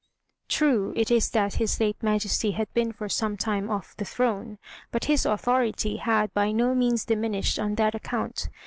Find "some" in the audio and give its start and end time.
3.07-3.37